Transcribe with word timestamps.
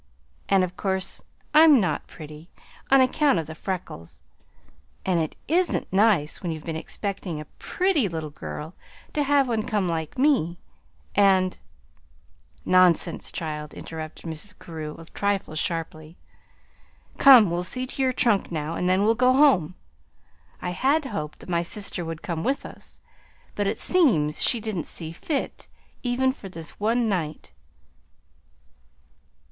And 0.49 0.63
of 0.63 0.75
course 0.75 1.21
I'm 1.53 1.79
not 1.79 2.07
pretty, 2.07 2.49
on 2.89 3.01
account 3.01 3.37
of 3.37 3.45
the 3.45 3.53
freckles, 3.53 4.23
and 5.05 5.19
it 5.19 5.35
ISN'T 5.47 5.93
nice 5.93 6.41
when 6.41 6.51
you've 6.51 6.63
been 6.65 6.75
expecting 6.75 7.39
a 7.39 7.45
PRETTY 7.59 8.09
little 8.09 8.31
girl, 8.31 8.73
to 9.13 9.21
have 9.21 9.47
one 9.47 9.61
come 9.61 9.87
like 9.87 10.17
me; 10.17 10.57
and" 11.13 11.59
"Nonsense, 12.65 13.31
child!" 13.31 13.75
interrupted 13.75 14.25
Mrs. 14.25 14.57
Carew, 14.57 14.95
a 14.97 15.05
trifle 15.05 15.53
sharply. 15.53 16.17
"Come, 17.19 17.51
we'll 17.51 17.61
see 17.63 17.85
to 17.85 18.01
your 18.01 18.11
trunk 18.11 18.51
now, 18.51 18.73
then 18.81 19.03
we'll 19.03 19.13
go 19.13 19.33
home. 19.33 19.75
I 20.63 20.71
had 20.71 21.05
hoped 21.05 21.37
that 21.41 21.47
my 21.47 21.61
sister 21.61 22.03
would 22.03 22.23
come 22.23 22.43
with 22.43 22.65
us; 22.65 22.99
but 23.53 23.67
it 23.67 23.79
seems 23.79 24.41
she 24.41 24.59
didn't 24.59 24.85
see 24.87 25.11
fit 25.11 25.67
even 26.01 26.31
for 26.31 26.49
this 26.49 26.79
one 26.79 27.07
night." 27.07 27.51